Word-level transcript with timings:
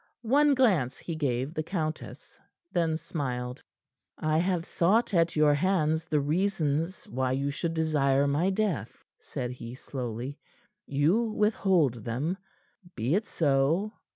One 0.23 0.55
glance 0.55 0.97
he 0.97 1.13
gave 1.15 1.53
the 1.53 1.61
countess, 1.61 2.39
then 2.71 2.97
smiled. 2.97 3.61
"I 4.17 4.39
have 4.39 4.65
sought 4.65 5.13
at 5.13 5.35
your 5.35 5.53
hands 5.53 6.05
the 6.05 6.19
reasons 6.19 7.07
why 7.07 7.33
you 7.33 7.51
should 7.51 7.75
desire 7.75 8.25
my 8.25 8.49
death," 8.49 9.05
said 9.19 9.51
he 9.51 9.75
slowly. 9.75 10.39
"You 10.87 11.21
withhold 11.29 12.03
them. 12.03 12.39
Be 12.95 13.13
it 13.13 13.27
so. 13.27 13.93